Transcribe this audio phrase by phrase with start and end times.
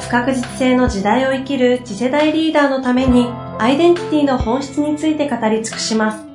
[0.00, 3.26] 不確実性の時代を生きる次世代リーダーのために
[3.58, 6.28] アイデンティティの本質について語り尽くします。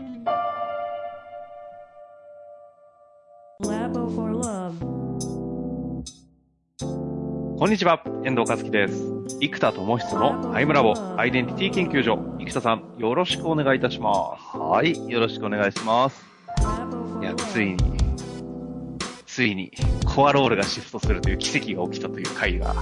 [7.58, 9.02] こんにちは、遠藤和樹です。
[9.40, 12.18] 生田智久のアイムラボアイデンティティ研究所。
[12.40, 14.58] 生田さん、よろしくお願いいたします。
[14.58, 16.26] はい、よろしくお願いします。
[17.22, 17.78] いや、ついに、
[19.26, 19.72] ついに、
[20.14, 22.76] コアロールがシフトするという奇跡が起きたという回が、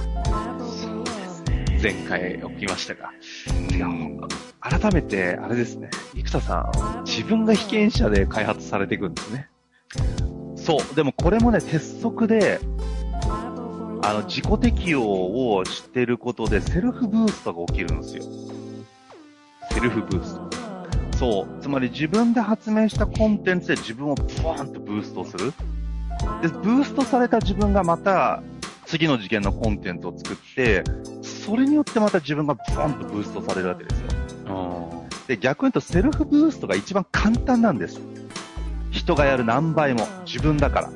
[1.82, 3.10] 前回起きましたが。
[4.60, 6.70] 改めて、あれですね、生田さ
[7.00, 9.48] ん、自分が被験者で開発されていくんですね。
[10.54, 10.94] そう。
[10.94, 12.60] でもこれもね、鉄則で、
[14.04, 18.22] あの、自己適用をしてることで、セルフブーストが起きるんですよ。
[19.72, 20.50] セルフブースト。
[21.18, 21.62] そう。
[21.62, 25.52] つまり自分で発明したコンテンツで自分をブワーンとブーストする。
[26.42, 28.40] で、ブーストされた自分がまた、
[28.92, 30.84] 次の次元のコンテンツを作って、
[31.22, 35.06] それによってまた自分がブワーンとブーストされるわけですよ。
[35.26, 38.02] で、逆に言うとセルフブーストが一番簡単なんです。
[38.90, 40.88] 人がやる何倍も、自分だから。
[40.90, 40.92] う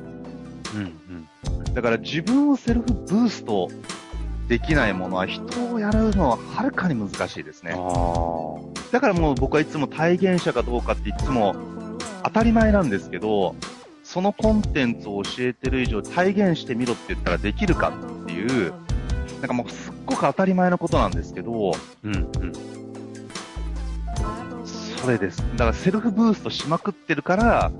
[0.77, 0.83] んう
[1.71, 1.73] ん。
[1.73, 3.67] だから自分をセルフブースト
[4.47, 7.71] できないものは人をやるのははるかに難しいですね。
[8.91, 11.55] だからもう僕はいつも体現者かどうかっていつも
[12.23, 13.55] 当たり前なんですけど、
[14.07, 18.71] そのコンテンツを教えてる以上体現してみろって言ったらできるかっていう、
[19.41, 22.53] なんかもうすっごく当たり前のことなんですけど、うんうん。
[24.65, 25.43] それです。
[25.57, 27.71] だからセルフブーストしまくってるから、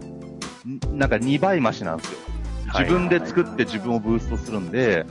[0.91, 2.17] なんか2倍増しなんですよ。
[2.77, 5.05] 自分で作って自分をブーストするんで、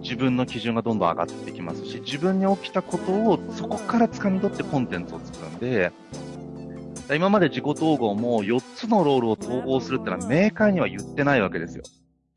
[0.00, 5.92] 自分の基準がどんどん上がってきますし、自分に起きたことをそこから掴み取ってコンテンツを作るんで、
[7.12, 11.84] 今まで自己統合も4つのロールを統合するってのはメーカーには言ってないわけですよ。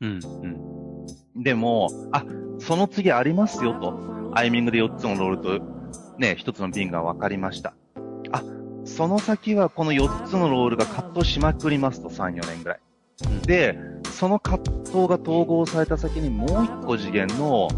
[0.02, 0.20] うん、
[1.36, 1.42] うん。
[1.42, 2.24] でも、あ、
[2.58, 4.32] その次ありますよと。
[4.34, 5.64] アイミングで4つのロールと、
[6.18, 7.74] ね、1つの瓶が分かりました。
[8.30, 8.42] あ、
[8.84, 12.80] その先はこの4つのロールがカットしまくりますと、3、4年ぐらい。
[13.46, 13.78] で、
[14.12, 17.68] その葛藤が統合された先にもう1個次元の、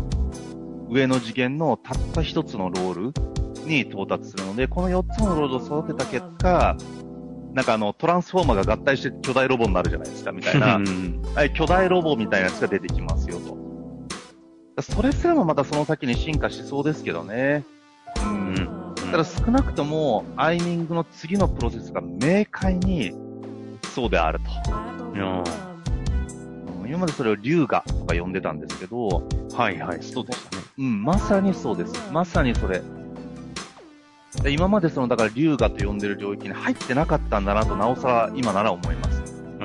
[0.89, 3.13] 上の次元のたった1つのロール
[3.71, 6.77] に到達するので、この4つのロードを育てた結果、
[7.55, 10.81] なんかあの、トランスフォーマーが合体して巨大ロボになるじゃないですか、みたいな、
[11.35, 14.83] はい、巨大ロボみたいなやつが出てきますよと。
[14.83, 17.65] それすらもまたその先に進化しそうですけどね。
[18.25, 18.95] うん。
[19.11, 23.13] ただ少なくとも、アイミングの次のプロセスが明快に
[23.95, 24.45] そうであると。
[26.87, 29.23] 今までそれを龍河とか呼んでたんですけど、
[29.53, 30.63] はいはい、そうでしたね。
[30.79, 31.93] うん、まさにそうです。
[32.13, 32.83] まさにそれ。
[34.49, 39.23] 今までその、だから龍河と呼んでる領域に入ってなかったんだなと、なおさら今なら思います。
[39.61, 39.65] あ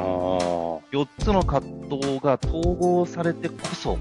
[0.91, 3.97] 4つの葛藤が統合されてこそ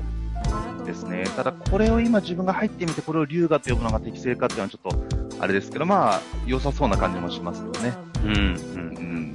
[0.84, 1.24] ですね。
[1.36, 7.94] ただこれを今自分が入ってみて、これを龍河と呼ぶのが適正かっていうのはちょっと、あれですけど、まあ、良さそうな感じもしますよね。
[8.24, 9.34] うん、うん、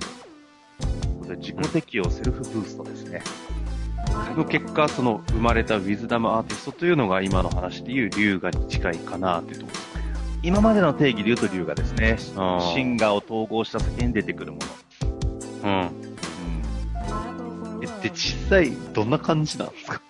[1.28, 1.40] うん。
[1.40, 3.22] 自己適用セルフブーストですね。
[4.32, 9.89] その結果、その生まれたウィズダムアーティストというのが今の話でいう龍河に近いかなというところです
[10.42, 12.18] 今までの定義で言うと龍河ですね。
[12.18, 12.32] シ
[12.84, 14.68] ンガーを統合した先に出てくるもの。
[15.64, 15.82] うん。
[17.78, 17.84] うん。
[17.84, 20.02] え、で、実際、どんな感じなんですか？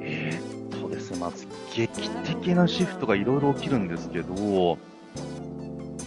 [0.00, 1.46] えー、っとですね、まず、
[1.76, 4.78] 劇的なシフトがいろいろ起きるんですけど、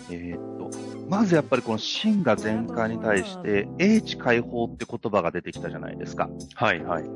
[0.10, 0.72] えー、っと、
[1.10, 6.28] まずやっぱりこの真が全開に対して、英知解放って言葉が出てきたじゃないですか。
[6.56, 7.12] はいはいはい。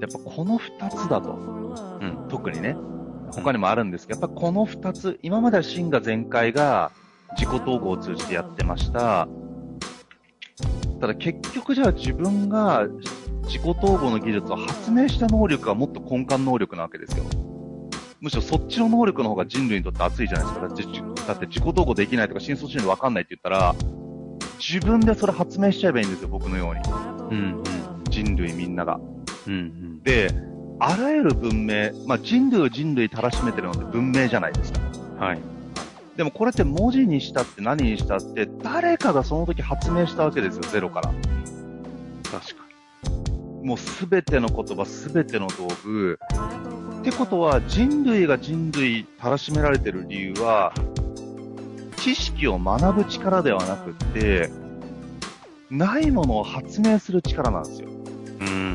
[0.00, 1.34] やっぱこの二つだと。
[2.00, 2.76] うん、特にね。
[3.32, 6.90] 他にもあるんですけど、やっぱこの二つ、今までは真が全開が
[7.36, 9.28] 自己統合を通じてやってました。
[11.00, 12.86] ただ結局じゃあ自分が
[13.44, 17.24] 自己統合の技術を発明した能力がもっと根幹能力なわけですよ。
[18.20, 20.68] むしろそっちの能力の方が人類にとって熱いじゃないですか。
[20.68, 20.82] だって
[21.26, 23.74] だって自己統合できないとか真相心理わかんないって言ったら、
[24.58, 26.80] 自分でそれ発明しちゃえばいいんですよ、僕のように。
[27.30, 27.64] うん、うん。
[28.10, 29.00] 人類みんなが。
[29.46, 30.02] うん、うん。
[30.02, 30.28] で、
[30.80, 34.80] あらゆる文明、まあ、人類を人類たらしめてるのって文明じゃないですか。
[35.18, 35.38] はい。
[36.16, 41.12] でもこれって文字にしたって何にしたって誰かがその時発明したわけですよ、ゼロから。
[42.30, 42.64] 確か
[43.60, 43.66] に。
[43.66, 46.18] もうすべての言葉、すべての道具、
[47.00, 50.74] ってことは、人類が人類たらしめられてる理由は、
[51.96, 54.50] 知識を学ぶ力ではなくって、
[55.70, 57.88] ないものを発明する力なんですよ。
[58.40, 58.69] うん。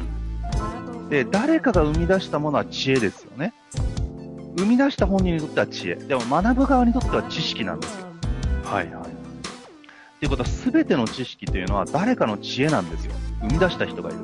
[1.10, 3.54] で、誰かが生み出したものは知恵ですよね。
[4.57, 5.96] 生み出した本人にとっては知恵。
[5.96, 8.07] でも学ぶ側にとっては知識なんですよ。
[8.63, 9.04] はいはい。
[9.04, 9.07] っ
[10.19, 13.13] ていうことは、すべての知識というのは誰かの知恵なんですよ。
[13.42, 14.19] 生み出した人がいる。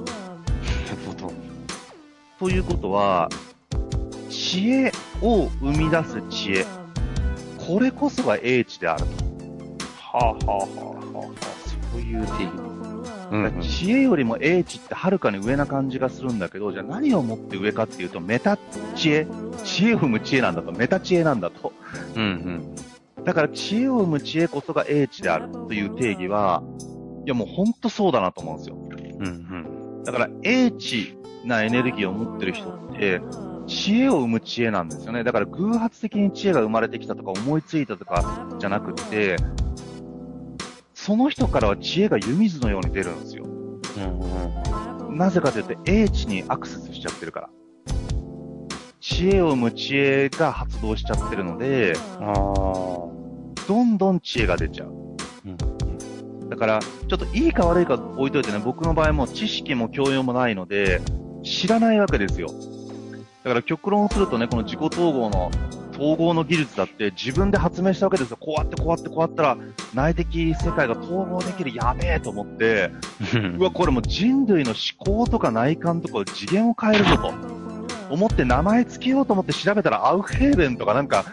[2.40, 3.30] ということは、
[4.32, 4.92] 知恵
[5.22, 6.66] を生み出す知恵。
[7.68, 9.12] これこそが英知であると。
[9.96, 10.66] はあはあはあは
[11.14, 11.52] あはあ。
[11.92, 12.81] そういう定義。
[13.32, 13.62] うん、うん。
[13.62, 18.58] 知恵よりも英知ってはるかに上な感じがするんだけど、じゃあ何をもって上かっていうと、メタ
[18.96, 19.28] 知恵。
[19.64, 20.72] 知恵を生む知恵なんだと。
[20.72, 21.74] メタ知恵なんだと。
[22.16, 22.26] うんう
[23.22, 23.24] ん。
[23.24, 26.64] だから知恵を生む知恵こそが英知であるという定義は、
[27.26, 28.76] いやもうほんとそうだなと思うんですよ。
[29.20, 30.04] うんうん。
[30.04, 33.22] だから英知なエネルギーを持ってる人って、
[33.68, 35.24] 知恵を生む知恵なんですよね。
[35.24, 39.38] だから偶発的に知恵が生まれてきたとか思いついたとかじゃなくって、
[41.04, 43.46] その人からは知恵が湯水のように出るんですよ。
[43.46, 45.18] うんうん。
[45.18, 47.50] なぜかというと、英知にアクセスしちゃってるから。
[49.00, 52.36] 知恵を生む知恵が発動しちゃってるので、ああ。
[53.68, 54.94] どんどん知恵が出ちゃう。
[55.48, 55.50] う
[56.46, 56.50] ん。
[56.50, 61.02] だから、ちょっといいか悪いか置いといてね、僕の場合も知識も教養もないので、
[61.42, 62.48] 知らないわけですよ。
[63.44, 65.50] だから極論するとね、この自己統合の、
[66.02, 68.38] 統合の技術だって自分で発明したわけですよ。
[68.38, 69.58] こうやってこうやってこうやったら、
[69.94, 72.90] 内的世界が統合できる、やべえと思って、
[73.60, 77.34] うわ、これもう人類の思考とか内観とか次元を変えるぞと。
[78.10, 81.24] 思って名前つけようと思って調べたらアウフヘーベンとかなんか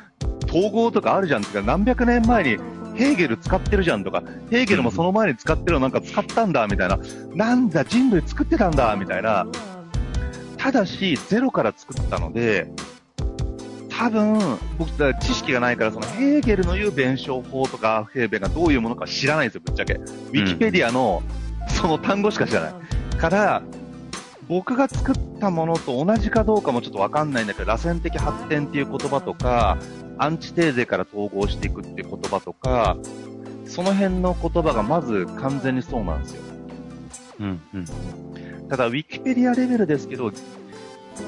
[0.47, 2.51] 統合とかあるじゃんってか何百年前に
[2.95, 6.99] ヘーゲル使ってるじゃんとか、ヘーゲルもその前に使ってるのなんか使ったんだみたいな、
[7.35, 9.47] なんだ人類作ってたんだみたいな。
[10.57, 12.71] ただしゼロから作ったので、
[13.99, 14.39] 多分、
[14.79, 19.95] 僕だから知識がないから、そのヘーゲルの言う弁証法とかヘーベンがどういうものか知らないんですよ、ぶっちゃけ。
[19.95, 21.23] ウィキペディアの
[21.69, 23.17] その単語しか知らない。
[23.17, 23.63] から、
[24.49, 29.79] 僕が作ったものと同じかどうかもちょっとわかんないんだけど、螺旋的発展っていう言葉とか、
[30.17, 32.97] アンチテーゼから統合していくっていう言葉とか、
[33.67, 36.43] その辺の言葉がまず完全にそうなんですよ。
[37.41, 38.69] うんうん。
[38.69, 40.33] ただ、ウィキペディアレベルですけど、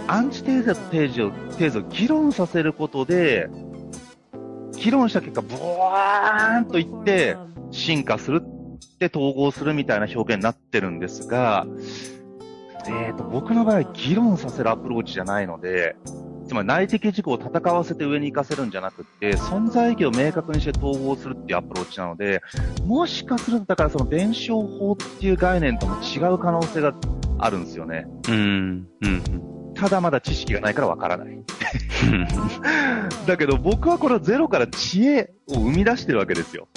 [0.07, 3.49] アンチテーゼとテーゼを、テーゼを議論させることで、
[4.77, 7.37] 議論した結果、ブワーンといって、
[7.71, 11.67] 進化するって統合するみたいな表現になってるんですが、
[12.87, 15.97] えーと、僕の場合、議論させるアプローチじゃないので、
[16.49, 22.43] つまり内的事項を戦わせて上に行かせるんじゃなくて、存在意義を明確にして統合するっていうアプローチなので、
[22.85, 26.95] もしかすると、だからその弁証法っていう概念とも違う可能性が
[27.39, 28.07] あるんですよね。
[28.29, 31.29] うんうんただまだ知識がないからわからない。
[31.29, 32.29] うん。
[33.27, 36.69] だけど僕はこれをゼロから知恵を生み出してるわけですよ。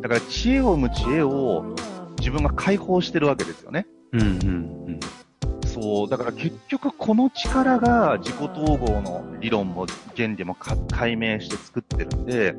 [0.00, 1.74] だから知恵を生む知恵を
[2.20, 3.88] 自分が解放してるわけですよね。
[4.12, 5.00] うんうん
[5.66, 9.86] そう、だから結局この力が自己統合の理論も
[10.16, 12.54] 原理もか解明して作ってるんで、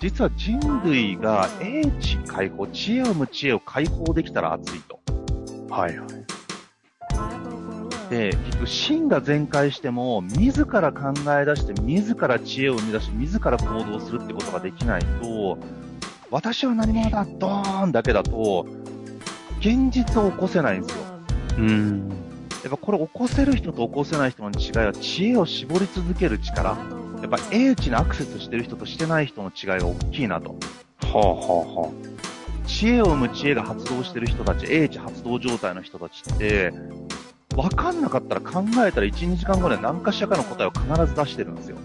[0.00, 5.00] 実は人類が英知解放、知恵を生む知恵を解放できたら熱いと。
[5.08, 5.66] うん。
[5.68, 6.08] はいはい。
[8.10, 15.58] で、結局真が全開しても、自ら考え出して、自ら知恵を生み出し、自ら行動するってことができないと、
[16.30, 18.66] 私は何者だ、ドーンだけだと、
[19.60, 21.02] 現実を起こせないんですよ。
[21.58, 22.08] うん。
[22.62, 26.76] やっぱこれ起こせる人と起こせない人の違いは知恵を絞り続ける力。
[27.22, 30.50] やっぱ英知にアクセスしてる人としてない人の違いが大きいなと。
[30.50, 30.56] は
[31.14, 31.92] あはあは
[32.66, 36.72] 知恵を生む知恵が発動してる人たち、英知発動状態の人たちって、
[37.56, 41.78] わかんなかったら考えたら1、2時間後で何かしらかの答えを必ず出してるんですよ。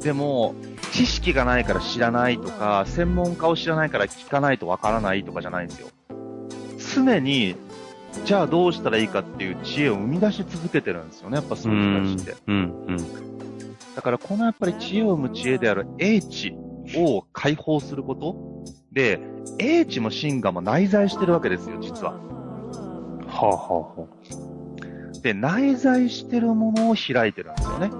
[0.00, 0.54] でも、
[0.92, 5.88] 知識がないから知らないとか、専門家を知らないから聞かないとわからないとかじゃないんですよ。
[6.94, 7.56] 常に、
[8.24, 12.42] じゃあどうしたらいいかっていう知恵を生み出し続けてるんですよね、やっぱそういう人たちって。
[13.96, 16.54] だからこのやっぱり知恵を生む知恵である英知
[16.94, 18.36] を解放すること
[18.92, 19.18] で、
[19.58, 22.14] 英知も真我も内在してるわけですよ、実は。
[23.38, 24.06] はあはあは
[25.16, 25.20] あ。
[25.20, 27.90] で、内在してるものを開いてるんですよね。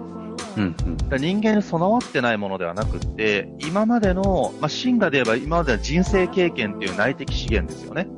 [0.57, 0.97] うんうん。
[0.97, 8.09] だ人間に備わってないものではなくって、今までの、まあ、真我で言えば今までの人生経験っていう内的資源ですよね。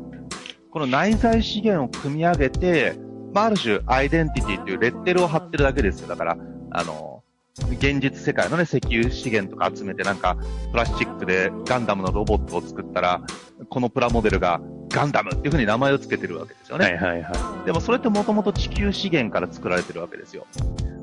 [0.71, 2.97] この内在資源を組み上げて、
[3.35, 6.09] まあ、ある種アイデンティティっていうレッテルを貼ってるだけですよ。
[6.09, 6.37] だから、
[6.71, 7.23] あの、
[7.73, 10.37] 現実世界のね、石油資源とか集めてなんか、
[10.71, 13.23] プラスチックでガンダムのロボットを作ったら、
[13.69, 14.61] このプラモデルが
[14.91, 16.85] ガンダムっていう風に名前を付けてるわけですよね。
[16.85, 20.47] はいはいはでもそれってもともと地球資源から作られてるわけですよ。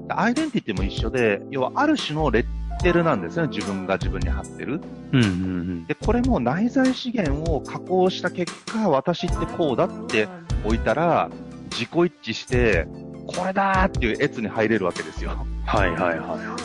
[0.10, 2.46] アイデンティティも一緒で、要はある種のレッ
[2.82, 4.82] テルなんですよね、自分が自分に貼ってる。
[5.14, 5.18] い。
[5.18, 10.28] うんうんで、これも内在資源を加工した結果、私ってこうだって
[10.66, 11.30] 置いたら、
[11.72, 12.88] 自己一致して、
[13.26, 15.32] これだーっていう越に入れるわけですよ。
[15.66, 16.58] はいはいは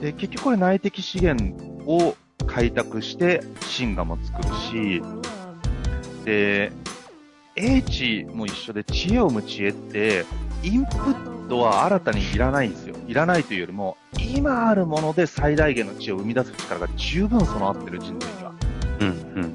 [0.00, 1.54] で、結局これ内的資源
[1.86, 2.14] を
[2.46, 3.42] 開拓して、
[3.76, 5.02] 神我も作るし、
[6.24, 6.72] で、
[7.56, 10.24] 英知も一緒で知恵を生む知恵って、
[10.62, 12.96] インプットは新たにいらないんですよ。
[13.06, 18.52] いらないというよりも、今あるもので最大限の知恵を生み出す力が十分備わってる人類には。
[19.00, 19.04] い。
[19.04, 19.54] うんうん。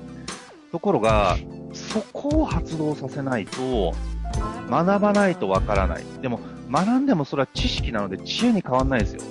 [0.71, 1.38] ところが、
[1.73, 3.93] そこを発動させないと、
[4.69, 6.03] 学ばないとわからない。
[6.21, 6.39] でも、
[6.71, 9.21] 学んでもそれは知識なので知恵に変わんないですよ。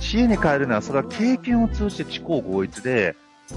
[0.00, 3.14] 知恵に変えるのは、それは経験を通じて知行合一で、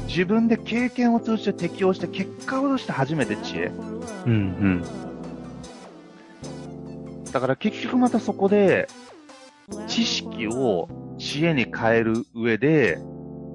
[0.07, 3.71] 自分で経験を通じて適応して結果を出して初めて知恵。
[4.25, 4.83] うんうん。
[7.31, 8.87] だから結局またそこで、
[9.87, 12.99] 知識を知恵に変える上で、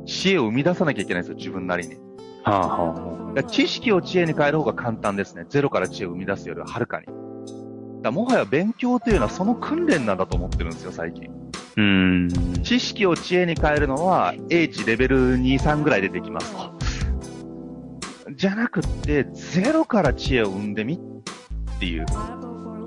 [0.06, 1.96] 知恵を生み出さなきゃいけないんですよ、自分なりに。
[2.44, 5.44] はあはあ知識を知恵に変える方が簡単ですね。
[5.48, 7.06] ゼロから知恵を生み出すよりははるかに。
[8.02, 11.30] だもはや勉強というのはその訓練なんだと思ってるんですよ、最近。
[11.76, 12.62] うーん。
[12.62, 16.74] 知識を知恵に変えるのは、英知レベル2、3ぐらい出てきますと。
[18.36, 22.06] じゃなくって、ゼロから知恵を生んでみっていう。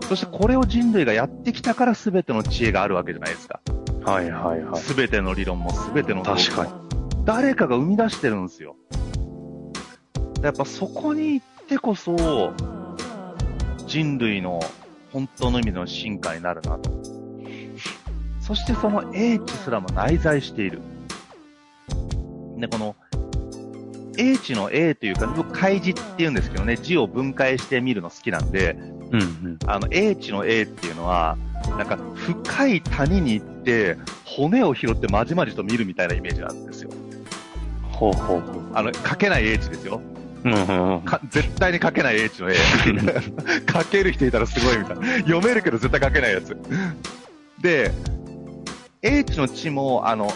[0.08, 3.60] そしてこれを人類がやってきたから全ての知恵があるわけじゃないですか。
[4.03, 4.82] はいはいはい。
[4.82, 6.72] 全ての理論も全ての確かに。
[7.25, 8.77] 誰かが生み出してるんですよ。
[10.41, 12.53] やっぱそこに行ってこそ、
[13.86, 14.62] 人類の
[15.12, 17.16] 本当の意味での進化になるなと。
[18.48, 20.80] そしてその英知すらも内在している。
[22.56, 22.96] で、この、
[24.18, 28.77] 英知の A というか、僕、開示って言うんですけどね、字を分解して見るの好きなんで、
[29.12, 29.60] うんうん。
[29.66, 31.38] あの、英知の A っていうのは、
[31.77, 36.89] なんか、深い谷に行って、骨を拾ってまじまじと見るみたいなイメージなんですよ。
[37.92, 38.63] ほうほうほう。
[38.74, 40.01] あの、書けない英知ですよ。
[41.30, 42.56] 絶対に書けない英知の A。
[43.70, 45.06] 書ける人いたらすごいみたいな。
[45.24, 46.56] 読めるけど絶対書けないやつ。
[47.62, 47.92] で、
[49.01, 50.32] 英知の知も、あの、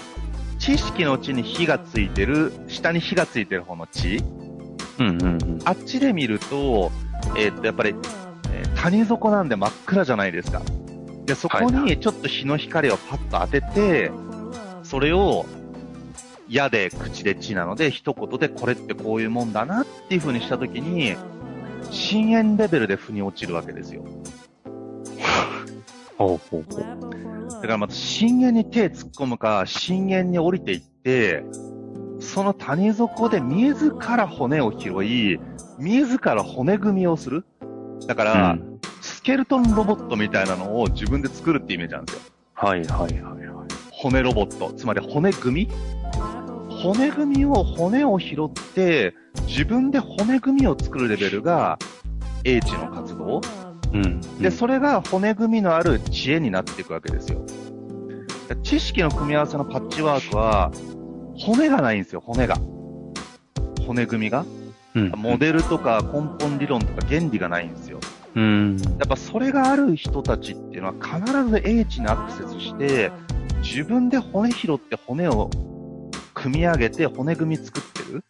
[0.60, 4.18] 知識の知に火がついてる、下に火がついてる方の知。
[5.00, 5.60] うんうんうん。
[5.66, 6.92] あっちで見ると、
[7.38, 7.96] えーっと、やっぱり、
[8.54, 10.62] えー谷底なんで真っ暗じゃないですか。
[11.26, 14.12] で、そこはいはにちょっと日の光をパッと当てて、
[14.84, 15.46] それを、
[16.50, 21.16] 矢で口で知なので、一言でこれってこういうもんだなっていう風にしたときに、
[21.92, 24.04] 深淵レベルで腑に落ちるわけですよ。
[26.22, 27.50] ほうほうほう。
[27.50, 31.44] だからまた深淵に手突っ込むか、深淵に降りていって、
[32.20, 35.40] その谷底で自ら骨を拾い、
[35.80, 37.46] 自ら骨組みをする。
[38.08, 42.22] だから、うんスケルトンロボットみたいなのを自分で作るってイメージなんですよ。
[42.54, 43.68] はいはいはいはい。
[43.92, 44.72] 骨ロボット。
[44.74, 45.72] つまり骨組み
[46.70, 49.14] 骨組みを骨を拾って、
[49.48, 51.78] 自分で骨組みを作るレベルが、
[52.44, 53.42] 英知の活動。
[53.94, 54.22] うん。
[54.40, 57.46] で、それが骨組みのある知恵になっていくわけですよ。
[58.64, 60.72] 知識の組み合わせのパッチワークは、
[61.38, 62.58] 骨がないんですよ、骨が。
[63.86, 64.46] 骨組みが。
[64.94, 68.00] うん、モデルとか根本理論とか原理がないんですよ。
[68.36, 68.78] うん。
[69.00, 73.12] やっぱそれがある人たちっていうのは必ず英知にアクセスして、
[73.62, 75.50] 自分で骨拾って骨を
[76.34, 78.24] 組み上げて骨組み作ってる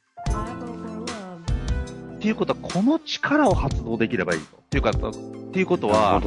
[2.15, 4.58] っていうことは、この力を発動できればいいと。
[4.58, 4.91] っていうか、
[5.51, 6.22] っていうことは。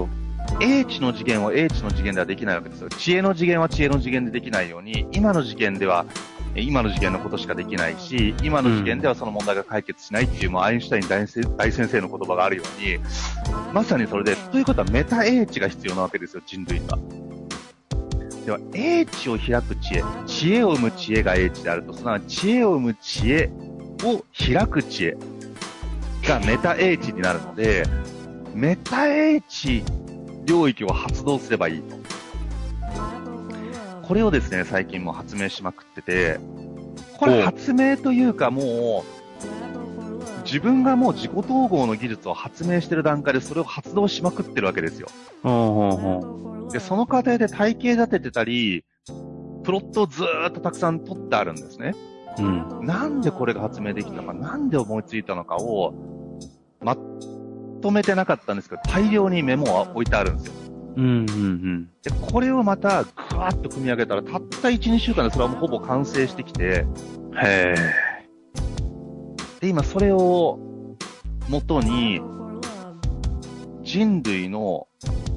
[0.60, 2.88] 英知の次元を英知の次元ではできないわけですよ。
[2.90, 6.04] 知恵の次元は知恵の次元でできないように、今の次元では、
[6.54, 11.08] え今の次元のことしかできないし、今の次元ではその問題が解決しないっていう、もうアインシュタイン
[11.56, 12.98] 大先生の言葉があるように、
[13.72, 16.98] まさにそれで、ということはメタ英知が必要なわけですよ、人類には。
[18.44, 23.50] では、英知を開く知恵、知恵を生む知恵が英知であると、すなわち知恵を生む知恵
[24.04, 25.16] を開く知恵
[26.28, 27.84] がメタ英知になるので、
[28.54, 29.82] メタ英知
[30.44, 31.96] 領域を発動すればいいと。
[34.02, 36.38] これをですね、最近もう発明しまくってて、
[37.18, 45.08] これ発明というかもう、自分がもう自己統合の技術を発明してる段階でそれを発動しまくってるわけですよ。
[46.70, 48.84] で、その過程で体系立ててたり、
[49.64, 51.94] プロットをずーっとたくさん取ってあるんですね。
[52.38, 52.42] う。
[52.42, 52.46] う
[52.82, 52.86] ん。
[52.86, 55.94] なんでこれが発明できたのか、なんで思いついたのかを、
[56.80, 56.96] ま
[57.84, 60.52] とめてなかったんですけど、大量にメモは置いてあるんですよ。
[60.96, 66.86] うん、うん、で、これをまた、ぐわーっと組み上げたら、たった1、2週間でそれはもうほぼ完成してきて、
[67.32, 67.36] うん。
[67.36, 67.92] へえ。
[69.60, 70.58] で、今それを、
[71.50, 72.22] 元に
[73.82, 74.86] 人類の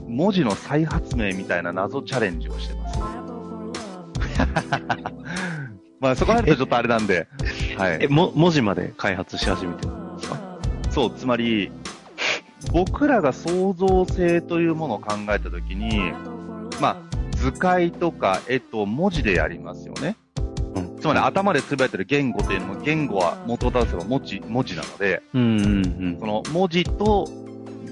[0.07, 2.97] 文字の再発明みたいな謎チャレンジをしてます。
[5.99, 7.27] まあそこら辺とちょっとあれなんで、
[7.77, 7.97] はい。
[8.03, 10.37] え、も、文字まで開発し始めてるんですか？
[10.91, 11.71] そう、つまり、
[12.71, 16.11] 僕らが創造性というものを考えたときに、
[16.81, 16.97] まあ、
[17.37, 20.15] 図解とか絵と文字でやりますよね。
[20.75, 27.27] うんつまり頭でつぶやいてる言語というのも、言語は元を正せば文字、文字なので、うんうんその文字と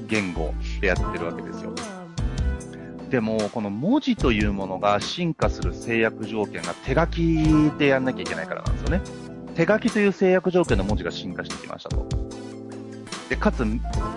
[0.07, 1.74] 言語でやってるわけですよ。
[3.10, 9.01] でも、この文字というものが進化する制約条件が手書きでやんなきゃいけないからなんですよね。
[9.55, 12.07] 手書きという制約条件の文字が進化してきましたと。
[13.29, 13.65] で、かつ、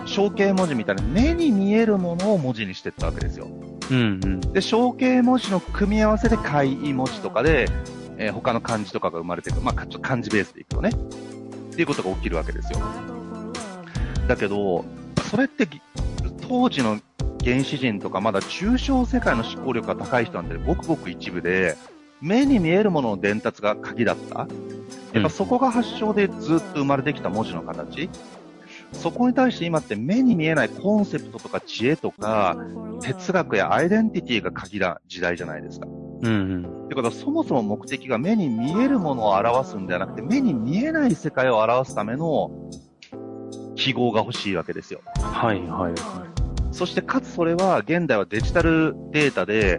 [0.07, 3.49] 象形文字みたいな目に見えるものを文字にしていったわけですよ。
[3.91, 3.97] うん。
[3.97, 4.41] うんうん。
[4.41, 7.69] で、象形文字の組み合わせで簡易文字とかで、
[8.19, 9.61] えー他の漢字とかが生まれていく。
[9.61, 10.91] まあ、かちょっと漢字ベースでいくとね。
[10.91, 12.81] っていうことが起きるわけですよ。
[14.27, 14.85] だけど、
[15.31, 15.81] それってぎ、
[16.49, 16.99] 当時の
[17.45, 21.77] 原始人とかまだ抽象世界の思考力が高い人なんてごくごく一部で、
[22.21, 24.49] 目に見えるものの伝達が鍵だった。
[25.12, 28.11] やっぱそこが発祥でずっと生まれてきた文字の形。
[28.92, 32.57] そこに対して今って目に見えないコンセプトとか知恵とか、
[33.00, 35.87] 哲学やアイデンティティが鍵な時代じゃないですか。
[35.87, 35.90] う
[36.23, 36.28] んう
[36.68, 36.85] ん。
[36.87, 42.50] ってことは、そもそも目的が目に見えるものを表すんではなくて、目に見えない世界を表すための
[43.76, 45.00] 記号が欲しいわけですよ。
[45.21, 46.26] はいはいは
[46.73, 49.78] そして、かつそれは、現代はデジタルデータで、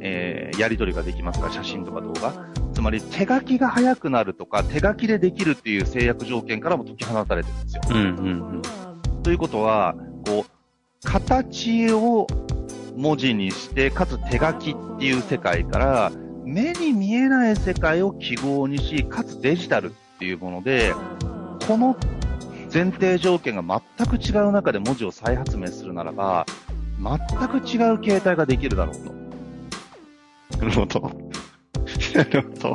[0.00, 2.32] えーやり取りができますから、写真とか動画。
[2.78, 7.82] つまり、手書きが早くなるとか、手書きでできるっていう制約条件からも解き放たれてるんですよ。
[7.88, 7.90] い。
[7.90, 8.62] うんうん
[9.16, 9.22] うん。
[9.24, 12.28] ということは、こう、形を
[12.96, 16.12] 文字にして、かつ手書きっていう世界から、
[16.44, 20.94] 目に見えない世界を記号にし、かつデジタルっていうもので、
[21.66, 21.96] この
[22.72, 26.46] 前提条件が全く違う中で文字を再発明するならば、
[27.00, 30.58] 全く違う形態ができるだろうと。
[30.58, 31.27] なるほど。
[32.14, 32.74] なるほ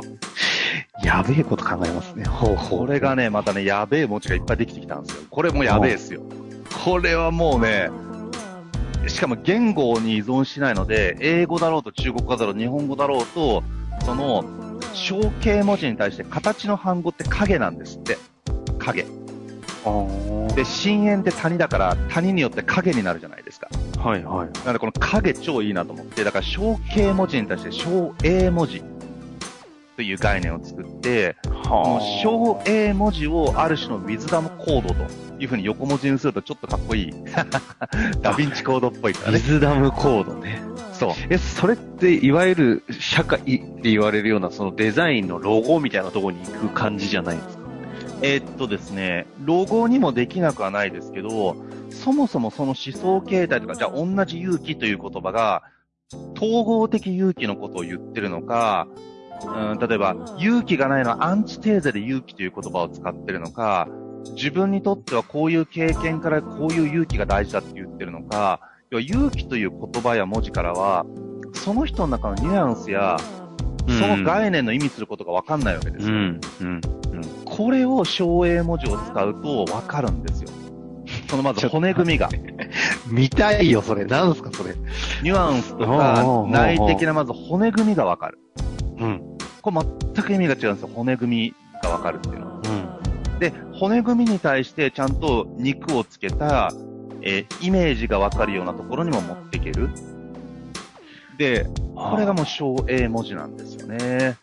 [1.02, 2.24] やべえこと考えますね。
[2.24, 2.78] ほうほう。
[2.80, 5.22] これがね、またね、やべえ文字がいっぱいできてきたんですよ。
[5.30, 6.22] これもやべえですよ。
[6.84, 7.90] これはもうね、
[9.08, 13.62] しかも言語に依存しないので、英語だろうと中国語だろう、日本語だろうと、
[14.04, 14.44] その、
[14.94, 18.18] 象形文字に対して形の反語って影なんですって。
[18.78, 19.04] 影。
[20.54, 23.68] で、深淵って谷だから、谷によって影になるじゃないですか。
[23.98, 24.48] はいはい。
[24.64, 28.82] なのでこの影超いいなと思って、だから象形文字に対して象英文字
[29.96, 31.50] という概念を作って、こ
[32.00, 35.06] の小英文字をある種のウィズダムコードと
[35.38, 37.10] いうふうに横文字にするとちょっとかっこいい。
[38.20, 39.38] ダヴィンチコードっぽいからウィね。
[39.40, 40.62] ズダムコードね。
[40.92, 41.12] そう。
[41.30, 47.64] え、それって、いわゆる社会って言われるような、そのデザインのロゴみたいなところに行く感じじゃないんですか？
[48.22, 51.56] えーっとですね、ロゴにもできなくはないですけど、
[51.90, 55.62] そもそもその思想形態とか、じゃあ同じ勇気という言葉が、
[56.36, 58.86] 統合的勇気のことを言ってるのか、
[59.46, 63.88] うん、例えば、勇気がないのはアンチテーゼで勇気という言葉を使ってるのか、
[64.36, 71.04] 自分にとってはこういう経験からこういう勇気が大事だって言ってるのか、要は勇気という言葉や文字からは、
[71.54, 73.16] その人の中のニュアンスや、
[73.86, 76.14] その概念の意味することがわかんないわけですよ。
[76.14, 76.40] うん。
[76.60, 76.80] うん。
[77.44, 80.48] これを小英文字を使うとわかるんですよ。
[81.28, 82.28] そのまず骨組みが。
[83.06, 84.04] 見たいよ、それ。
[84.04, 84.74] なんすか、それ。
[85.22, 88.38] ニュアンスとか内的なまず骨組みがわかる。
[88.98, 89.33] うん。
[89.64, 89.76] これ
[90.14, 90.90] 全く意味が違うんですよ。
[90.94, 92.60] 骨組みがわかるっていうのは。
[93.32, 93.38] うん。
[93.38, 96.70] で、骨組みに対してちゃんと肉をつけた、
[97.22, 99.88] えーイメージがわかるようなところにも持っていける。
[101.38, 104.36] で、これがもう小英文字なんですよね。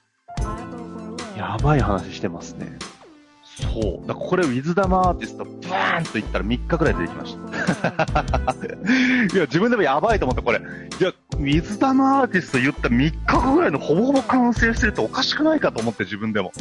[1.38, 2.80] やばい話してますね。
[3.44, 4.08] そう。
[4.08, 7.51] だからこれ、ウィズダムアーティスト、バーンと言ったら3日くらい出てきました。
[9.34, 10.60] いや、自分でもやばいと思った、これ。
[10.60, 16.52] いや、ウィズダムアーティスト言ったら3日後ぐらいのほぼほぼ完成してるとおかしくないかと思って、自分でも。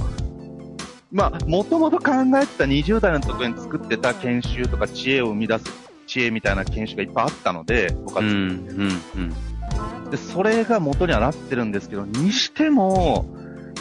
[1.13, 5.65] まあ、もともと考えてた20代の時に作ってた研修とか知恵を生み出す
[6.07, 8.51] 知恵みたいな研修がいっぱいあったので、僕はうん。
[8.51, 8.91] 作ってうん。
[9.17, 10.11] うん。
[10.11, 13.27] で、それが元にはなってるんですけど、にしても、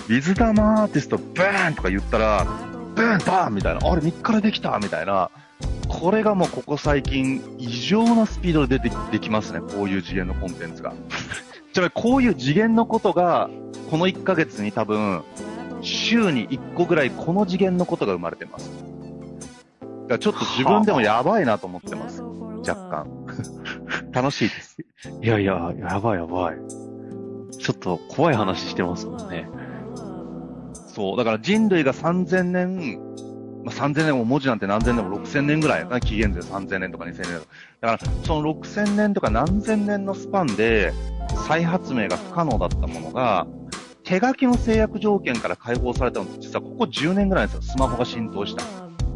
[0.08, 2.45] ウィズダムアーティストバーンとか言ったら、
[2.95, 5.32] ブーンバーンみたいな、あれ3日でできたみたいな、
[5.89, 10.93] これがもうここ最近、異常なスピードで出てできますね、こういう次元のコンテンツが。
[11.73, 13.49] ちなみにこういう次元のことが、
[13.89, 15.23] この1ヶ月に多分、
[15.82, 18.69] 週に1個ぐらいこの次元のことが生まれてます。
[19.82, 22.21] だからちょっと自分でもやばいなと思ってます。
[22.21, 23.08] 若干。
[24.13, 24.78] 楽しいです。
[25.21, 26.58] いやいや、やばいやばい。
[27.58, 29.49] ちょっと怖い話してますもんね。
[30.88, 31.17] そう。
[31.17, 32.99] だから人類が3000年、
[33.69, 37.25] まあ、3000年も文字なんて何千年も6000年ぐらいかな、紀元前3000年とか2000年。
[37.82, 40.91] だから、その6000年とか何千年のスパンで
[41.47, 43.45] 再発明が不可能だったものが、
[44.03, 47.62] 手書きの制約条件から解放されたのって実はここ10年ぐらいですよ。
[47.62, 48.63] スマホが浸透した。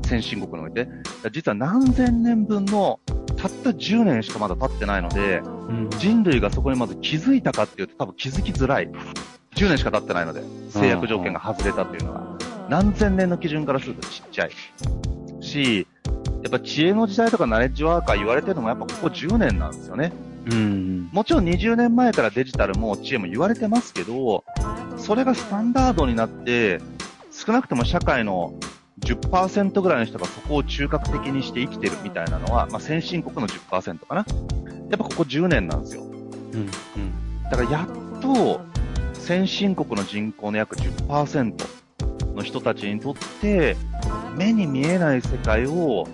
[0.07, 0.87] 先進国において。
[1.31, 2.99] 実は何千年分の
[3.35, 5.41] たった10年しかまだ経ってないので、
[5.97, 8.91] 人類がそこにまず気づいたかっていうと多分気づきづらい。
[9.55, 12.37] 10年しか経ってないので、制約条件が外れたというのは。
[12.69, 14.51] 何千年の基準からするとちっちゃい。
[15.41, 15.87] し、
[16.43, 20.11] やっぱ知恵の時代とかナレッジワーカー言われてるのもやっぱここ10年なんですよね。
[20.51, 21.09] うん。
[21.11, 24.43] もちろん20年前からデジタルも知恵も言われてますけど、
[24.97, 26.81] それがスタンダードになって、
[27.31, 28.53] 少なくとも社会の
[28.99, 34.15] 10%ぐらいの人がそこを中核的にして生きてるみたいなのは、まあ、先進国の10%かな。
[34.15, 34.25] やっ
[34.89, 36.03] ぱここ10年なんですよ。
[36.03, 36.67] うん。
[37.49, 38.61] だからやっと、
[39.13, 41.82] 先進国の人口の約10%
[42.35, 43.75] の人たちにとって、
[44.35, 46.07] 目に見えない世界を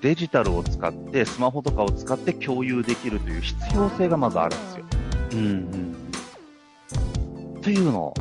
[0.00, 4.84] デジタルを使って、スマホとかを使って共有できるという必要性がまずあるんですよ。
[5.32, 5.38] うん。
[5.38, 5.44] う
[7.54, 7.58] ん。
[7.58, 8.14] っていうのを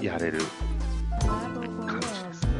[0.00, 0.38] やれる
[1.86, 2.50] 感じですね。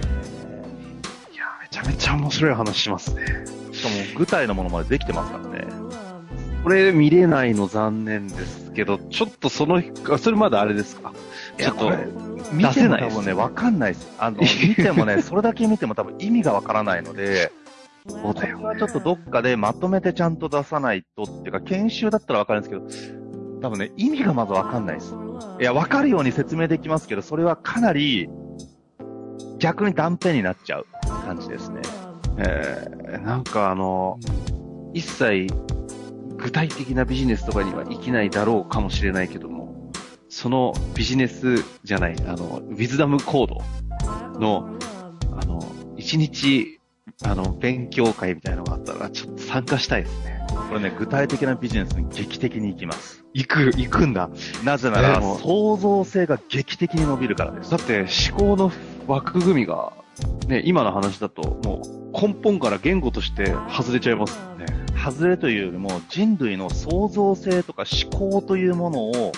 [1.32, 3.24] いや、めちゃめちゃ面白い話しますね。
[3.72, 5.66] しかも具体のものまでできてますからね。
[6.62, 11.12] これ見れないの残念ですけど、ちょっとその、あそれまだあれですか？
[11.58, 12.06] ちょっとこれ、
[12.52, 14.12] 見ても多分ね、わかんないです。
[14.18, 14.38] あの、
[14.68, 17.52] 見てもね、それだけ見ても多分意味がわからないので、
[18.06, 25.14] これはちょっとどっかでまとめてちゃんと出さないとっていうか、研修だったらわかるんですけど、多分ね、意味がまずわかんないです。
[25.60, 28.28] いや、わかるように説明できますけど、それはかなり、
[29.58, 30.86] 逆に断片になっちゃう
[31.24, 31.80] 感じですね。
[32.36, 34.18] えー、なんかあの、
[34.92, 35.46] 一切
[36.36, 39.53] 具体的なビジネスとかには生きないだろうかもしれないけども、
[40.34, 44.68] そのビジネスじゃない、あの、ウィズダムコードの、
[45.30, 45.62] あの、
[45.96, 46.80] 一日、
[47.22, 50.44] あの、勉強会みたいなのがあったら、ちょっと参加したいですね。
[50.68, 53.24] これね、具体的なビジネスに劇的に行きます。
[53.32, 54.28] 行く、行くんだ。
[54.64, 57.70] なぜなら、創造性が劇的に伸びるからです。
[57.70, 58.72] だって思考の
[59.06, 59.92] 枠組みが、
[60.48, 61.80] ね、今の話だと、も
[62.12, 64.66] う根本から言語として外れちゃいますもんね。
[64.96, 69.32] 外れというよりも人類の創造性とか思考というものを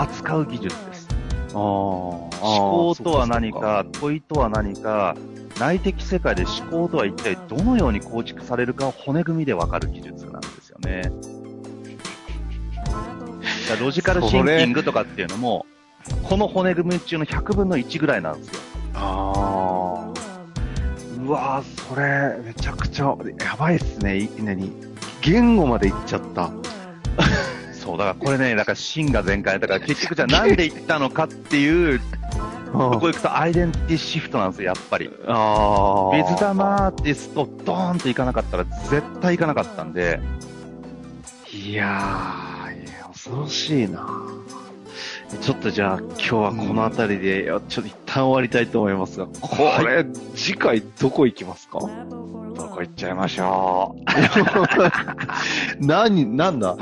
[0.00, 1.08] 扱う技術です。
[1.54, 1.58] ああ。
[1.58, 2.30] 思
[2.94, 5.16] 考とは何か、問いとは何か、
[5.58, 11.10] 内的世界で思考とは一体どのように構築されるかを骨組みでわかる技術なんですよね。
[13.80, 15.66] ロジカルシンキングとかっていうのも、
[16.22, 18.60] この骨組み中の100分の1ぐらいなんですよ。
[18.94, 20.18] ああ。
[21.20, 24.72] うわーそれ、めちゃくちゃ、やばいっすね、いきなり。
[25.20, 26.50] 言語まで行っちゃった。
[27.88, 29.58] そう、だからこれね、だから芯が全開。
[29.58, 32.00] だから結局じゃあなんで行ったのかっていう、
[32.70, 35.10] そこ行くとアイデンティティシフトなんですよ、やっぱり。
[35.26, 36.08] ああ。
[36.10, 40.20] ウィズダムアーティスト、ドーンと行かなかったら絶対行かなかったんで、
[41.50, 44.06] いやー、いや恐ろしいな
[45.42, 51.80] ちょっとじゃあ今日はこの辺りで、ちょっと一旦終わりたいと思いますが、これ、次回どこ行きますか？
[51.80, 51.86] ど
[52.68, 54.02] こ行っちゃいましょう。
[55.84, 56.76] 何、なんだ？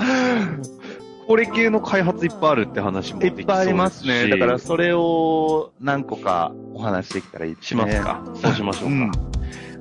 [1.27, 4.29] これ系の開発いっぱいあるって話もいっぱいありますね。
[4.29, 7.59] だからそれを何個かお話しできたらいいね。
[7.61, 9.19] しますか、そうしましょううんか。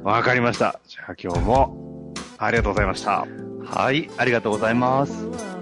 [0.04, 0.80] わ、かりました。
[0.88, 3.28] じゃあ今日もありがとうございました。
[3.64, 5.55] はい、ありがとうございます。